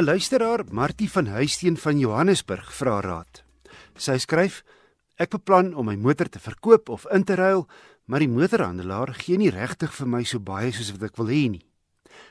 'n 0.00 0.04
Luisteraar, 0.04 0.64
Martie 0.70 1.10
van 1.10 1.26
Huisteen 1.26 1.76
van 1.76 1.98
Johannesburg, 1.98 2.72
vra 2.72 3.00
raad. 3.00 3.42
Sy 4.00 4.16
skryf: 4.16 4.62
Ek 5.20 5.28
beplan 5.34 5.74
om 5.76 5.90
my 5.90 5.96
motor 6.00 6.28
te 6.28 6.40
verkoop 6.40 6.88
of 6.88 7.04
in 7.12 7.24
te 7.24 7.36
ruil, 7.36 7.66
maar 8.08 8.24
die 8.24 8.28
motorhandelaar 8.32 9.12
gee 9.18 9.36
nie 9.36 9.50
regtig 9.52 9.92
vir 9.92 10.08
my 10.08 10.22
so 10.24 10.40
baie 10.40 10.72
soos 10.72 10.94
wat 10.94 11.04
ek 11.10 11.20
wil 11.20 11.28
hê 11.28 11.42
nie. 11.52 11.66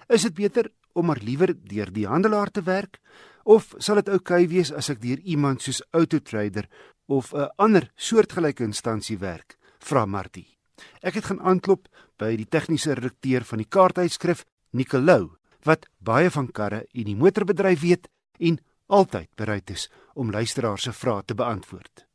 Is 0.09 0.25
dit 0.25 0.33
beter 0.33 0.71
om 0.97 1.05
maar 1.05 1.21
liewer 1.21 1.53
deur 1.53 1.93
die 1.93 2.07
handelaar 2.09 2.49
te 2.49 2.65
werk 2.65 2.97
of 3.45 3.75
sal 3.77 4.01
dit 4.01 4.09
oukei 4.09 4.43
okay 4.45 4.49
wees 4.49 4.71
as 4.73 4.89
ek 4.89 5.03
deur 5.05 5.21
iemand 5.21 5.61
soos 5.61 5.83
Autotrader 5.93 6.65
of 7.05 7.33
'n 7.33 7.53
ander 7.57 7.91
soortgelyke 7.95 8.63
instansie 8.63 9.17
werk? 9.17 9.59
Vra 9.77 10.05
Martie. 10.05 10.57
Ek 11.03 11.13
het 11.13 11.25
gaan 11.25 11.41
aanklop 11.41 11.87
by 12.17 12.35
die 12.35 12.49
tegniese 12.49 12.93
redakteur 12.93 13.43
van 13.43 13.57
die 13.57 13.69
kaarttydskrif, 13.69 14.45
Nicolou, 14.71 15.38
wat 15.65 15.87
baie 15.99 16.29
van 16.29 16.51
karre 16.51 16.85
en 16.93 17.03
die 17.03 17.15
motorbedryf 17.15 17.81
weet 17.81 18.07
en 18.39 18.59
altyd 18.87 19.29
bereid 19.35 19.69
is 19.69 19.89
om 20.13 20.31
luisteraars 20.31 20.83
se 20.83 20.93
vrae 20.93 21.23
te 21.25 21.35
beantwoord. 21.35 22.05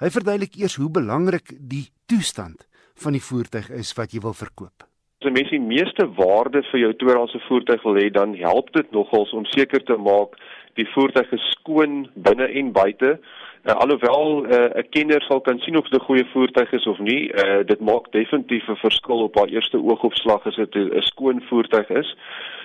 Hy 0.00 0.10
verduidelik 0.12 0.56
eers 0.60 0.76
hoe 0.80 0.90
belangrik 0.90 1.54
die 1.58 1.86
toestand 2.06 2.66
van 3.02 3.16
die 3.16 3.24
voertuig 3.24 3.70
is 3.70 3.92
wat 3.96 4.12
jy 4.12 4.20
wil 4.20 4.36
verkoop. 4.36 4.84
As 5.20 5.28
'n 5.30 5.32
mens 5.32 5.50
die 5.50 5.60
meeste 5.60 6.06
waarde 6.16 6.62
vir 6.70 6.80
jou 6.80 6.92
tweedehandse 6.94 7.40
voertuig 7.48 7.82
wil 7.82 7.94
hê, 7.94 8.10
dan 8.10 8.34
help 8.34 8.72
dit 8.72 8.90
nogals 8.90 9.32
om 9.32 9.44
seker 9.44 9.84
te 9.84 9.96
maak 9.96 10.36
die 10.74 10.88
voertuig 10.94 11.32
is 11.32 11.50
skoon 11.50 12.08
binne 12.14 12.48
en 12.48 12.72
buite. 12.72 13.18
Uh, 13.62 13.74
alhoewel 13.78 14.46
eh, 14.46 14.58
'n 14.58 14.78
uh, 14.78 14.84
kenner 14.90 15.22
sal 15.22 15.40
kan 15.40 15.58
sien 15.58 15.76
of 15.76 15.88
dit 15.88 16.00
'n 16.00 16.04
goeie 16.04 16.24
voertuig 16.32 16.72
is 16.72 16.86
of 16.86 16.98
nie, 16.98 17.30
uh, 17.30 17.62
dit 17.64 17.80
maak 17.80 18.10
definitief 18.12 18.68
'n 18.68 18.76
verskil 18.76 19.22
op 19.22 19.34
haar 19.36 19.48
eerste 19.48 19.78
oogopslag 19.78 20.46
as 20.46 20.56
dit 20.56 20.74
'n 20.74 21.00
skoon 21.00 21.42
voertuig 21.42 21.88
is. 21.90 22.16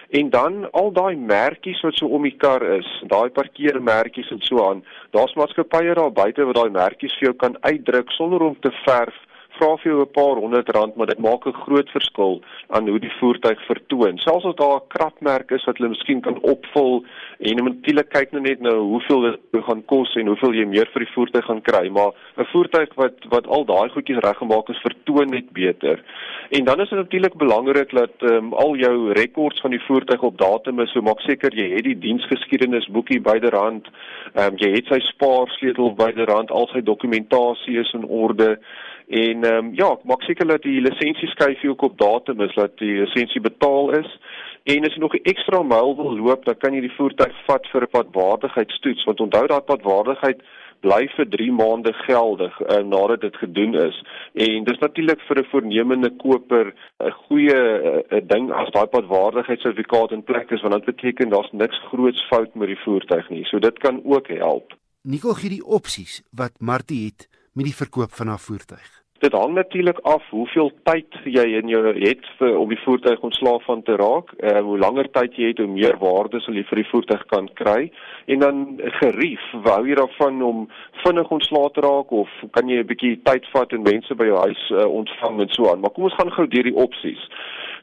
En 0.09 0.29
dan 0.29 0.71
al 0.71 0.91
daai 0.91 1.15
merkies 1.15 1.81
wat 1.83 1.95
so 1.99 2.07
om 2.07 2.23
die 2.23 2.35
kar 2.39 2.63
is, 2.77 2.87
daai 3.11 3.29
parkeermerkies 3.29 4.29
en 4.31 4.41
so 4.41 4.63
aan. 4.69 4.83
Daar's 5.11 5.35
maatskappye 5.35 5.93
daar 5.99 6.11
buite 6.11 6.45
wat 6.47 6.55
daai 6.55 6.69
merkies 6.71 7.15
vir 7.19 7.29
jou 7.29 7.35
kan 7.35 7.57
uitdruk 7.61 8.11
sonder 8.15 8.45
om 8.47 8.55
te 8.59 8.71
verf 8.85 9.17
vra 9.57 9.75
vir 9.77 9.91
jou 9.91 10.01
'n 10.01 10.11
paar 10.11 10.35
honderd 10.43 10.69
rand, 10.69 10.95
maar 10.95 11.07
dit 11.07 11.19
maak 11.19 11.45
'n 11.47 11.61
groot 11.65 11.89
verskil 11.89 12.41
aan 12.69 12.87
hoe 12.87 12.99
die 12.99 13.17
voertuig 13.19 13.59
vertoon. 13.65 14.17
Selfs 14.17 14.45
as 14.45 14.55
daar 14.55 14.77
'n 14.77 14.87
krapmerk 14.87 15.51
is 15.51 15.65
wat 15.65 15.77
hulle 15.77 15.89
miskien 15.89 16.21
kan 16.21 16.39
opvul 16.41 17.03
en 17.39 17.55
natuurlik 17.55 18.09
kyk 18.09 18.31
nou 18.31 18.41
net 18.41 18.59
nou 18.59 18.77
hoeveel 18.79 19.21
dit 19.21 19.63
gaan 19.63 19.85
kos 19.85 20.15
en 20.15 20.27
hoeveel 20.27 20.53
jy 20.53 20.65
meer 20.65 20.89
vir 20.93 21.05
die 21.05 21.13
voertuig 21.13 21.45
gaan 21.45 21.61
kry, 21.61 21.89
maar 21.89 22.11
'n 22.37 22.45
voertuig 22.53 22.89
wat 22.95 23.17
wat 23.29 23.47
al 23.47 23.65
daai 23.65 23.89
goedjies 23.89 24.23
reggemaak 24.23 24.69
is, 24.69 24.81
vertoon 24.81 25.29
net 25.29 25.51
beter. 25.51 26.03
En 26.49 26.63
dan 26.63 26.81
is 26.81 26.89
dit 26.89 26.99
natuurlik 26.99 27.35
belangrik 27.35 27.91
dat 27.91 28.15
um, 28.21 28.53
al 28.53 28.75
jou 28.75 29.11
rekords 29.11 29.61
van 29.61 29.71
die 29.71 29.83
voertuig 29.83 30.21
op 30.21 30.37
datum 30.37 30.79
is, 30.79 30.91
so 30.91 31.01
maak 31.01 31.19
seker 31.19 31.53
jy 31.53 31.69
het 31.75 31.83
die 31.83 31.99
diensgeskiedenis 31.99 32.87
boekie 32.87 33.21
byderhand. 33.21 33.87
Ehm 34.33 34.53
um, 34.53 34.57
jy 34.57 34.71
het 34.71 34.87
sy 34.87 34.99
spaarsleutel 34.99 35.93
byderhand, 35.93 36.51
al 36.51 36.69
sy 36.71 36.81
dokumentasie 36.81 37.79
is 37.79 37.93
in 37.93 38.05
orde. 38.05 38.57
En 39.07 39.43
ehm 39.43 39.65
um, 39.65 39.73
ja, 39.73 39.97
maak 40.03 40.21
seker 40.21 40.47
dat 40.47 40.61
die 40.61 40.81
lisensieskyfie 40.81 41.69
ook 41.69 41.81
op 41.81 41.97
datum 41.97 42.41
is 42.41 42.55
dat 42.55 42.77
die 42.77 42.99
lisensie 42.99 43.41
betaal 43.41 43.91
is. 43.91 44.19
En 44.63 44.83
as 44.85 44.93
jy 44.93 44.99
nog 44.99 45.13
'n 45.15 45.23
ekstra 45.23 45.63
myl 45.63 45.95
wil 45.95 46.17
loop, 46.17 46.45
dan 46.45 46.57
kan 46.57 46.73
jy 46.73 46.81
die 46.81 46.97
voertuig 46.97 47.35
vat 47.45 47.67
vir 47.71 47.81
'n 47.81 47.89
padwaardigheidstoets, 47.91 49.03
want 49.03 49.19
onthou 49.19 49.47
dat 49.47 49.65
padwaardigheid 49.65 50.41
bly 50.79 51.07
vir 51.15 51.27
3 51.29 51.51
maande 51.51 51.93
geldig 51.93 52.59
uh, 52.61 52.77
nadat 52.83 53.21
dit 53.21 53.37
gedoen 53.37 53.73
is. 53.75 54.03
En 54.33 54.63
dis 54.63 54.79
natuurlik 54.79 55.21
vir 55.27 55.39
'n 55.39 55.49
voornemende 55.51 56.09
koper 56.09 56.73
'n 56.99 57.11
goeie 57.11 57.55
uh, 57.55 58.21
ding 58.23 58.51
as 58.51 58.71
daai 58.71 58.85
padwaardigheidssertifikaat 58.85 60.11
in 60.11 60.23
plek 60.23 60.51
is, 60.51 60.61
want 60.61 60.73
dit 60.73 60.85
beteken 60.85 61.29
daar's 61.29 61.51
niks 61.51 61.79
groots 61.87 62.27
fout 62.27 62.55
met 62.55 62.67
die 62.67 62.83
voertuig 62.83 63.29
nie. 63.29 63.45
So 63.45 63.59
dit 63.59 63.77
kan 63.79 64.01
ook 64.03 64.27
help. 64.27 64.73
Nico 65.01 65.33
gee 65.33 65.49
die 65.49 65.65
opsies 65.65 66.23
wat 66.31 66.59
Martie 66.59 67.05
het 67.05 67.29
met 67.53 67.65
die 67.65 67.75
verkoop 67.75 68.11
van 68.11 68.27
haar 68.27 68.39
voertuig. 68.39 69.06
Dit 69.19 69.33
hang 69.33 69.53
natuurlik 69.53 69.99
af 69.99 70.23
hoeveel 70.29 70.71
tyd 70.85 71.15
jy 71.25 71.45
in 71.57 71.71
jou 71.71 71.79
het 71.97 72.25
vir 72.37 72.57
om 72.57 72.69
die 72.69 72.79
voertuig 72.83 73.23
ontslaaf 73.25 73.63
van 73.65 73.81
te 73.83 73.95
raak. 73.97 74.29
Uh, 74.37 74.59
hoe 74.61 74.77
langer 74.77 75.09
tyd 75.11 75.33
jy 75.41 75.47
het, 75.51 75.61
hoe 75.63 75.71
meer 75.71 75.97
waarde 75.97 76.37
sal 76.45 76.53
jy 76.53 76.61
vir 76.69 76.83
die 76.83 76.89
voertuig 76.91 77.23
kan 77.33 77.47
kry. 77.57 77.87
En 78.29 78.43
dan 78.45 78.59
gerief, 78.99 79.41
wou 79.65 79.79
jy 79.87 79.97
daarvan 79.97 80.41
om 80.45 80.67
vinnig 81.01 81.31
ontslaaf 81.33 81.73
te 81.73 81.81
raak 81.81 82.13
of 82.13 82.29
kan 82.53 82.69
jy 82.69 82.77
'n 82.83 82.89
bietjie 82.91 83.15
tyd 83.25 83.49
vat 83.55 83.73
en 83.73 83.87
mense 83.89 84.15
by 84.15 84.29
jou 84.29 84.37
huis 84.45 84.69
uh, 84.69 84.85
ontvang 84.85 85.41
en 85.41 85.49
so 85.49 85.71
aan. 85.71 85.81
Maar 85.81 85.95
kom 85.95 86.03
ons 86.03 86.19
gaan 86.19 86.31
gou 86.37 86.47
deur 86.47 86.69
die 86.69 86.77
opsies. 86.77 87.23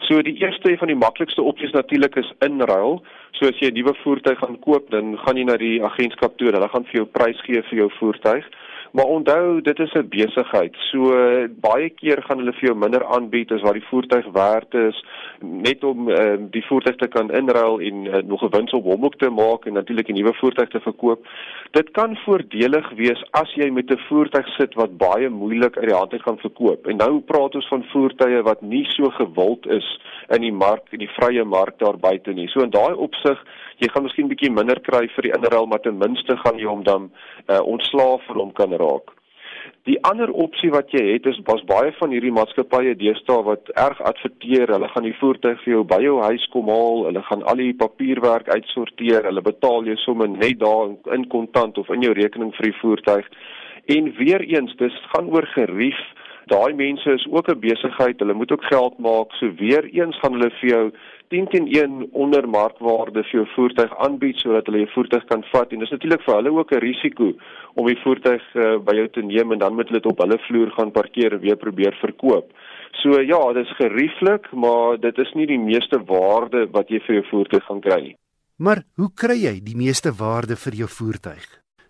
So 0.07 0.23
die 0.23 0.37
eerste 0.39 0.77
van 0.79 0.89
die 0.89 1.03
maklikste 1.03 1.43
opsies 1.43 1.73
natuurlik 1.75 2.17
is 2.17 2.33
inruil. 2.47 3.03
So 3.33 3.49
as 3.49 3.59
jy 3.59 3.71
'n 3.71 3.75
nuwe 3.75 3.95
voertuig 4.05 4.39
gaan 4.39 4.59
koop, 4.61 4.91
dan 4.91 5.19
gaan 5.19 5.37
jy 5.37 5.45
na 5.45 5.57
die 5.57 5.83
agentskap 5.83 6.39
toe. 6.39 6.53
Hulle 6.53 6.69
gaan 6.69 6.85
vir 6.85 7.03
jou 7.03 7.07
prys 7.07 7.41
gee 7.43 7.63
vir 7.63 7.79
jou 7.79 7.91
voertuig. 7.99 8.47
Maar 8.95 9.05
onthou, 9.05 9.61
dit 9.61 9.79
is 9.79 9.93
'n 9.93 10.09
besigheid. 10.09 10.75
So 10.91 10.99
baie 11.61 11.91
keer 11.91 12.23
gaan 12.23 12.39
hulle 12.39 12.53
vir 12.53 12.69
jou 12.69 12.77
minder 12.79 13.05
aanbied 13.05 13.53
as 13.53 13.61
wat 13.61 13.73
die 13.73 13.89
voertuig 13.91 14.27
werd 14.33 14.75
is 14.75 15.05
net 15.41 15.85
om 15.85 16.09
uh, 16.09 16.37
die 16.51 16.65
voertuig 16.67 16.97
te 16.97 17.09
kan 17.09 17.31
inruil 17.31 17.81
en 17.81 18.05
uh, 18.05 18.23
nog 18.23 18.43
'n 18.43 18.57
wins 18.57 18.73
op 18.73 18.85
hom 18.85 19.05
ook 19.05 19.17
te 19.19 19.31
maak 19.31 19.67
en 19.67 19.73
natuurlik 19.73 20.09
'n 20.09 20.15
nuwe 20.15 20.35
voertuig 20.35 20.69
te 20.69 20.81
verkoop. 20.81 21.27
Dit 21.71 21.91
kan 21.91 22.17
voordelig 22.17 22.91
wees 22.91 23.25
as 23.31 23.55
jy 23.55 23.71
met 23.71 23.91
'n 23.91 23.99
voertuig 24.09 24.49
sit 24.49 24.75
wat 24.75 24.97
baie 24.97 25.29
moeilik 25.29 25.77
uit 25.77 25.89
die 25.89 25.97
hand 25.97 26.13
uit 26.13 26.23
gaan 26.23 26.39
verkoop. 26.39 26.87
En 26.87 26.97
nou 26.97 27.21
praat 27.21 27.55
ons 27.55 27.69
van 27.69 27.85
voertuie 27.85 28.43
wat 28.43 28.61
nie 28.61 28.85
so 28.85 29.11
gewild 29.11 29.67
is 29.67 30.01
in 30.29 30.41
die 30.41 30.53
mark, 30.53 30.83
in 30.91 30.99
die 30.99 31.15
vrye 31.19 31.45
mark 31.45 31.79
daar 31.79 31.99
buite 31.99 32.33
nie. 32.33 32.49
So 32.49 32.61
in 32.61 32.71
daai 32.71 32.95
opsig 32.95 33.45
jy 33.77 33.89
gaan 33.89 34.03
miskien 34.03 34.29
bietjie 34.29 34.51
minder 34.51 34.81
kry 34.81 35.09
vir 35.09 35.23
die 35.23 35.33
inruil, 35.35 35.67
maar 35.67 35.81
ten 35.81 35.99
minste 35.99 36.37
gaan 36.37 36.59
jy 36.59 36.67
hom 36.67 36.83
dan 36.83 37.11
uh, 37.51 37.61
ontslaaf 37.61 38.23
van 38.27 38.37
hom 38.37 38.53
kan 38.53 38.71
raak. 38.73 38.84
Die 39.85 39.99
ander 40.09 40.31
opsie 40.33 40.71
wat 40.73 40.93
jy 40.97 41.03
het 41.11 41.27
is 41.29 41.39
was 41.45 41.65
baie 41.69 41.91
van 41.99 42.13
hierdie 42.15 42.33
maatskappye 42.33 42.95
deesdae 42.97 43.43
wat 43.45 43.69
erg 43.81 44.01
adverteer, 44.09 44.71
hulle 44.73 44.89
gaan 44.89 45.05
die 45.05 45.17
voertuig 45.19 45.61
vir 45.65 45.75
jou 45.75 45.83
by 45.89 45.99
jou 46.01 46.15
huis 46.25 46.47
kom 46.55 46.71
haal, 46.73 47.05
hulle 47.09 47.23
gaan 47.29 47.45
al 47.53 47.61
die 47.61 47.75
papierwerk 47.83 48.49
uitsorteer, 48.49 49.29
hulle 49.29 49.45
betaal 49.45 49.85
jou 49.91 49.97
sommer 50.01 50.31
net 50.33 50.63
daar 50.63 50.95
in 51.17 51.29
kontant 51.29 51.79
of 51.81 51.93
in 51.93 52.05
jou 52.07 52.15
rekening 52.17 52.55
vir 52.57 52.71
die 52.71 52.79
voertuig. 52.81 53.29
En 53.93 54.09
weer 54.17 54.41
eens, 54.49 54.73
dis 54.81 54.97
gaan 55.13 55.29
oor 55.29 55.45
gerief. 55.53 56.01
Daai 56.53 56.75
mense 56.77 57.11
is 57.13 57.27
ook 57.31 57.49
'n 57.49 57.61
besigheid, 57.61 58.19
hulle 58.19 58.35
moet 58.35 58.53
ook 58.53 58.65
geld 58.65 58.99
maak. 58.99 59.33
So 59.33 59.53
weer 59.57 59.85
eens 59.85 60.19
gaan 60.19 60.33
hulle 60.33 60.51
vir 60.61 60.69
jou 60.71 60.93
10 61.29 61.47
teen 61.49 61.67
1 61.67 62.09
onder 62.13 62.49
markwaarde 62.49 63.23
vir 63.23 63.41
jou 63.41 63.47
voertuig 63.55 63.97
aanbied 64.07 64.37
sodat 64.37 64.67
hulle 64.67 64.85
jou 64.85 64.91
voertuig 64.95 65.25
kan 65.31 65.45
vat 65.53 65.73
en 65.73 65.79
dis 65.79 65.91
natuurlik 65.91 66.23
vir 66.27 66.35
hulle 66.35 66.53
ook 66.53 66.73
'n 66.73 66.85
risiko 66.85 67.33
om 67.75 67.87
die 67.87 68.03
voertuig 68.05 68.45
uh, 68.55 68.77
by 68.79 68.95
jou 69.01 69.09
te 69.09 69.23
neem 69.23 69.53
en 69.53 69.59
dan 69.59 69.75
moet 69.75 69.89
hulle 69.89 70.01
dit 70.01 70.13
op 70.13 70.19
hulle 70.19 70.39
vloer 70.47 70.71
gaan 70.71 70.91
parkeer 70.91 71.33
en 71.33 71.41
weer 71.41 71.57
probeer 71.57 71.97
verkoop. 72.01 72.53
So 73.03 73.21
ja, 73.21 73.53
dit 73.53 73.67
is 73.67 73.77
gerieflik, 73.77 74.53
maar 74.53 75.01
dit 75.01 75.19
is 75.19 75.33
nie 75.35 75.47
die 75.47 75.59
meeste 75.59 75.99
waarde 76.07 76.69
wat 76.71 76.89
jy 76.89 77.01
vir 77.07 77.15
jou 77.15 77.25
voertuig 77.31 77.65
gaan 77.65 77.81
kry 77.81 78.01
nie. 78.03 78.17
Maar 78.57 78.85
hoe 78.97 79.11
kry 79.15 79.35
jy 79.35 79.61
die 79.65 79.77
meeste 79.77 80.13
waarde 80.13 80.57
vir 80.57 80.75
jou 80.75 80.89
voertuig? 80.89 81.47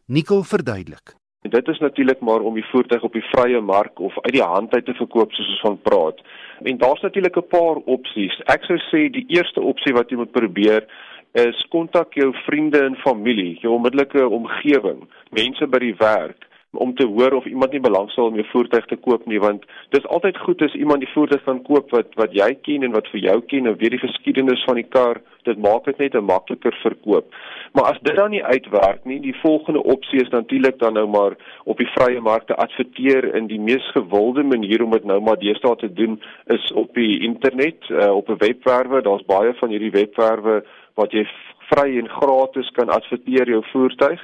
Nicole 0.07 0.45
verduidelik. 0.45 1.24
En 1.45 1.51
dit 1.51 1.69
is 1.69 1.79
natuurlik 1.79 2.21
maar 2.21 2.41
om 2.41 2.55
die 2.55 2.65
voertuig 2.65 3.03
op 3.03 3.13
die 3.13 3.27
vrye 3.31 3.61
mark 3.61 4.01
of 4.01 4.15
uit 4.21 4.33
die 4.33 4.43
hand 4.43 4.75
uit 4.75 4.85
te 4.85 4.95
verkoop 4.95 5.33
soos 5.33 5.49
ons 5.49 5.61
van 5.61 5.79
praat. 5.83 6.23
En 6.63 6.79
daar's 6.79 7.01
natuurlik 7.01 7.37
'n 7.37 7.53
paar 7.57 7.77
opsies. 7.97 8.41
Ek 8.45 8.65
sou 8.65 8.79
sê 8.79 9.11
die 9.11 9.25
eerste 9.29 9.61
opsie 9.61 9.93
wat 9.93 10.11
jy 10.11 10.17
moet 10.17 10.31
probeer 10.31 10.87
is 11.33 11.67
kontak 11.69 12.15
jou 12.15 12.33
vriende 12.47 12.79
en 12.85 12.97
familie, 12.97 13.59
jou 13.61 13.75
onmiddellike 13.75 14.29
omgewing, 14.29 15.09
mense 15.31 15.67
by 15.67 15.79
die 15.79 15.97
werk 15.99 16.49
om 16.77 16.95
te 16.95 17.07
hoor 17.07 17.33
of 17.33 17.45
iemand 17.45 17.73
nie 17.73 17.81
belangstel 17.81 18.31
om 18.31 18.35
jou 18.35 18.47
voertuig 18.53 18.87
te 18.87 18.97
koop 18.97 19.27
nie 19.27 19.41
want 19.41 19.65
dis 19.97 20.07
altyd 20.07 20.39
goed 20.47 20.63
as 20.63 20.75
iemand 20.75 21.05
die 21.05 21.13
voertuig 21.13 21.45
kan 21.45 21.63
koop 21.63 21.91
wat 21.91 22.15
wat 22.21 22.33
jy 22.33 22.51
ken 22.67 22.83
en 22.83 22.97
wat 22.97 23.09
vir 23.13 23.21
jou 23.21 23.39
ken 23.53 23.67
en 23.67 23.79
weet 23.79 23.97
die 23.97 24.05
geskiedenis 24.07 24.65
van 24.69 24.81
die 24.81 24.89
kar 24.97 25.21
dit 25.45 25.59
maak 25.61 25.85
dit 25.85 25.99
net 25.99 26.15
'n 26.15 26.25
makliker 26.25 26.75
verkoop. 26.83 27.27
Maar 27.73 27.85
as 27.85 28.01
dit 28.03 28.17
dan 28.17 28.31
nie 28.31 28.45
uitwerk 28.45 29.05
nie 29.05 29.21
die 29.21 29.37
volgende 29.43 29.83
opsie 29.83 30.21
is 30.21 30.29
natuurlik 30.29 30.79
dan 30.79 30.93
nou 30.93 31.07
maar 31.07 31.37
op 31.65 31.79
die 31.79 31.91
vrye 31.97 32.21
mark 32.21 32.47
te 32.47 32.55
adverteer 32.55 33.35
in 33.35 33.47
die 33.47 33.61
mees 33.61 33.91
gewilde 33.91 34.43
manier 34.43 34.85
om 34.85 34.91
dit 34.91 35.05
nou 35.05 35.21
maar 35.21 35.39
deesdae 35.39 35.77
te 35.77 35.93
doen 35.93 36.23
is 36.47 36.73
op 36.73 36.95
die 36.95 37.21
internet 37.21 37.89
uh, 37.89 38.11
op 38.17 38.29
'n 38.29 38.39
webwerwe. 38.39 39.03
Daar's 39.03 39.25
baie 39.27 39.55
van 39.55 39.69
hierdie 39.69 39.91
webwerwe 39.91 40.65
wat 40.95 41.13
jy 41.13 41.27
vry 41.71 41.99
en 41.99 42.09
gratis 42.09 42.71
kan 42.71 42.89
adverteer 42.89 43.49
jou 43.49 43.63
voertuig 43.73 44.21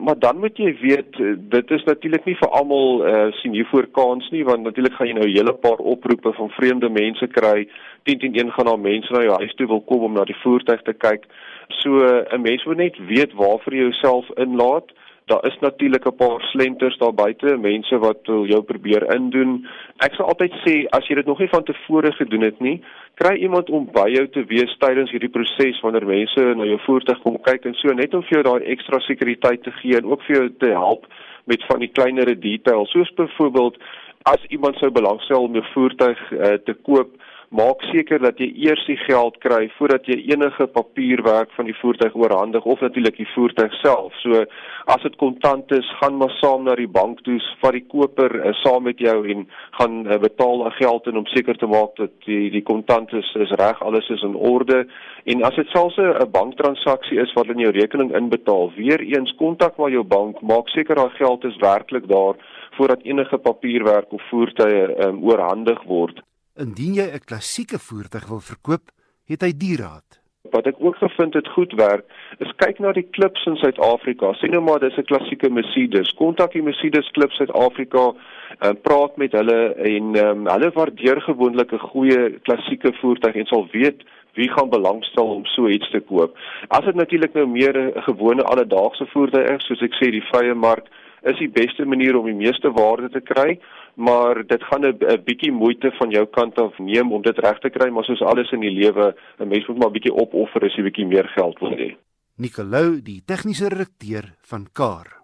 maar 0.00 0.18
dan 0.18 0.38
moet 0.38 0.56
jy 0.56 0.76
weet 0.80 1.20
eh, 1.20 1.34
dit 1.38 1.70
is 1.70 1.84
natuurlik 1.84 2.24
nie 2.24 2.36
vir 2.36 2.48
almal 2.48 3.06
uh, 3.06 3.32
sien 3.40 3.52
hier 3.52 3.66
voor 3.70 3.86
kans 3.92 4.30
nie 4.30 4.44
want 4.44 4.62
natuurlik 4.62 4.94
gaan 4.94 5.06
jy 5.10 5.16
nou 5.18 5.26
'n 5.28 5.36
hele 5.36 5.54
paar 5.54 5.80
oproepe 5.92 6.32
van 6.32 6.50
vreemde 6.50 6.88
mense 6.88 7.26
kry. 7.26 7.68
10 8.02 8.18
teen 8.18 8.34
1 8.34 8.52
gaan 8.52 8.66
daar 8.66 8.78
mense 8.78 9.12
na 9.12 9.22
jou 9.22 9.38
huis 9.38 9.54
toe 9.54 9.66
wil 9.66 9.80
kom 9.80 10.02
om 10.02 10.12
na 10.12 10.24
die 10.24 10.40
voertuig 10.42 10.82
te 10.82 10.92
kyk. 10.92 11.24
So 11.68 11.90
'n 11.90 12.26
uh, 12.34 12.38
mens 12.38 12.64
moet 12.64 12.76
net 12.76 12.96
weet 13.06 13.32
waarvoor 13.32 13.74
jy 13.74 13.80
jouself 13.80 14.30
inlaat 14.36 14.92
Daar 15.28 15.46
is 15.46 15.58
natuurlik 15.60 16.04
'n 16.06 16.16
paar 16.16 16.40
slenters 16.40 16.96
daar 16.98 17.14
buite, 17.14 17.56
mense 17.56 17.98
wat 17.98 18.18
wil 18.22 18.44
jou 18.46 18.62
probeer 18.62 19.14
indoen. 19.14 19.68
Ek 19.96 20.14
sal 20.14 20.26
altyd 20.26 20.52
sê 20.64 20.86
as 20.88 21.06
jy 21.06 21.14
dit 21.14 21.26
nog 21.26 21.38
nie 21.38 21.48
van 21.48 21.64
tevore 21.64 22.12
gedoen 22.12 22.40
het 22.40 22.60
nie, 22.60 22.82
kry 23.14 23.34
iemand 23.36 23.70
om 23.70 23.88
by 23.92 24.08
jou 24.10 24.28
te 24.28 24.44
wees 24.44 24.76
tydens 24.78 25.10
hierdie 25.10 25.34
proses 25.36 25.80
wanneer 25.80 26.06
mense 26.06 26.40
na 26.40 26.64
jou 26.64 26.78
voertuig 26.86 27.20
kom 27.22 27.36
kyk 27.42 27.64
en 27.64 27.74
so 27.74 27.92
net 27.92 28.14
om 28.14 28.22
vir 28.22 28.34
jou 28.38 28.42
daai 28.42 28.70
ekstra 28.72 28.98
sekuriteit 28.98 29.62
te 29.62 29.70
gee 29.70 29.96
en 29.96 30.04
ook 30.04 30.22
vir 30.22 30.36
jou 30.36 30.48
te 30.58 30.70
help 30.70 31.06
met 31.44 31.64
van 31.64 31.78
die 31.78 31.92
kleinere 31.92 32.38
details, 32.38 32.90
soos 32.90 33.14
byvoorbeeld 33.14 33.76
as 34.22 34.44
iemand 34.48 34.76
sou 34.76 34.90
belangstel 34.90 35.42
om 35.42 35.56
'n 35.56 35.70
voertuig 35.74 36.32
uh, 36.32 36.38
te 36.64 36.74
koop 36.82 37.10
maak 37.48 37.80
seker 37.88 38.20
dat 38.20 38.40
jy 38.40 38.48
eers 38.66 38.82
die 38.86 38.98
geld 39.06 39.38
kry 39.40 39.70
voordat 39.78 40.04
jy 40.08 40.18
enige 40.34 40.66
papierwerk 40.68 41.52
van 41.56 41.68
die 41.68 41.76
voertuig 41.80 42.16
oorhandig 42.16 42.64
of 42.68 42.80
natuurlik 42.84 43.16
die 43.16 43.28
voertuig 43.32 43.72
self. 43.80 44.12
So 44.20 44.44
as 44.92 45.02
dit 45.02 45.16
kontant 45.16 45.72
is, 45.72 45.88
gaan 46.00 46.18
maar 46.20 46.32
saam 46.40 46.66
na 46.68 46.74
die 46.76 46.88
bank 46.88 47.22
toe, 47.24 47.38
vat 47.62 47.72
die 47.72 47.86
koper 47.88 48.36
uh, 48.36 48.52
saam 48.60 48.84
met 48.84 49.00
jou 49.00 49.16
en 49.32 49.46
gaan 49.80 49.96
uh, 50.04 50.20
betaal 50.20 50.66
al 50.68 50.76
geld 50.76 51.08
in 51.08 51.20
om 51.22 51.26
seker 51.32 51.56
te 51.56 51.70
maak 51.70 51.96
dat 51.96 52.12
die 52.28 52.50
die 52.52 52.64
kontant 52.64 53.12
is, 53.16 53.32
is 53.40 53.56
reg, 53.60 53.80
alles 53.82 54.08
is 54.12 54.24
in 54.28 54.36
orde. 54.36 54.84
En 55.24 55.44
as 55.48 55.56
dit 55.56 55.72
selfs 55.72 55.96
'n 55.96 56.30
banktransaksie 56.32 57.20
is 57.20 57.32
wat 57.32 57.48
in 57.48 57.64
jou 57.64 57.72
rekening 57.72 58.12
inbetaal, 58.12 58.72
weer 58.76 59.00
eens 59.00 59.32
kontak 59.40 59.76
maar 59.76 59.90
jou 59.90 60.04
bank, 60.04 60.40
maak 60.42 60.68
seker 60.68 60.96
daai 60.96 61.16
geld 61.16 61.44
is 61.44 61.56
werklik 61.56 62.08
daar 62.08 62.36
voordat 62.76 63.02
enige 63.02 63.38
papierwerk 63.38 64.12
of 64.12 64.22
voertuie 64.30 65.06
um, 65.06 65.24
oorhandig 65.24 65.82
word. 65.82 66.22
Indien 66.58 66.94
jy 66.98 67.06
'n 67.14 67.26
klassieke 67.30 67.78
voertuig 67.78 68.24
wil 68.28 68.40
verkoop, 68.40 68.90
het 69.30 69.42
hy 69.46 69.52
die 69.54 69.76
raad. 69.78 70.18
Wat 70.50 70.66
ek 70.66 70.80
ook 70.80 70.96
gevind 70.96 71.34
het 71.34 71.48
goed 71.54 71.72
werk, 71.78 72.04
is 72.38 72.52
kyk 72.56 72.78
na 72.78 72.92
die 72.92 73.06
klips 73.16 73.44
in 73.46 73.56
Suid-Afrika. 73.56 74.32
Sien 74.34 74.50
nou 74.50 74.62
maar 74.62 74.80
dis 74.80 74.96
'n 74.96 75.06
klassieke 75.10 75.50
Mercedes. 75.50 76.14
Kontak 76.14 76.52
die 76.52 76.62
Mercedes 76.62 77.10
klip 77.10 77.30
Suid-Afrika 77.30 78.12
en 78.58 78.74
uh, 78.74 78.80
praat 78.82 79.16
met 79.16 79.32
hulle 79.32 79.74
en 79.74 80.16
um, 80.16 80.46
hulle 80.46 80.70
waardeer 80.74 81.20
gewoonlik 81.20 81.72
'n 81.72 81.88
goeie 81.92 82.40
klassieke 82.42 82.92
voertuig 83.00 83.34
en 83.34 83.46
sal 83.46 83.68
weet 83.72 84.02
wie 84.34 84.50
gaan 84.50 84.70
belangstel 84.70 85.34
om 85.34 85.44
so 85.44 85.68
iets 85.68 85.90
te 85.90 86.00
koop. 86.00 86.36
As 86.68 86.84
dit 86.84 86.94
natuurlik 86.94 87.34
nou 87.34 87.46
meer 87.46 87.74
'n 87.78 88.02
gewone 88.02 88.42
alledaagse 88.42 89.06
voertuig 89.06 89.50
is, 89.56 89.66
soos 89.66 89.82
ek 89.82 89.94
sê 89.94 90.10
die 90.10 90.28
vrye 90.32 90.54
mark 90.54 90.86
is 91.22 91.38
die 91.38 91.50
beste 91.50 91.84
manier 91.84 92.16
om 92.16 92.26
die 92.26 92.34
meeste 92.34 92.70
waarde 92.70 93.10
te 93.10 93.20
kry, 93.20 93.60
maar 93.94 94.46
dit 94.46 94.62
gaan 94.62 94.86
'n 94.86 95.22
bietjie 95.24 95.52
moeite 95.52 95.90
van 95.98 96.10
jou 96.10 96.26
kant 96.26 96.58
af 96.58 96.78
neem 96.78 97.12
om 97.12 97.22
dit 97.22 97.38
reg 97.38 97.58
te 97.58 97.70
kry, 97.70 97.90
maar 97.90 98.04
soos 98.04 98.22
alles 98.22 98.52
in 98.52 98.60
die 98.60 98.70
lewe, 98.70 99.14
'n 99.38 99.48
mens 99.48 99.66
moet 99.66 99.78
maar 99.78 99.90
bietjie 99.90 100.14
opoffer 100.14 100.64
as 100.64 100.76
jy 100.76 100.82
bietjie 100.82 101.06
meer 101.06 101.28
geld 101.28 101.58
wil 101.58 101.70
hê. 101.70 101.96
Nicolou, 102.36 103.02
die 103.02 103.22
tegniese 103.26 103.68
redakteur 103.68 104.34
van 104.42 104.66
Car. 104.72 105.22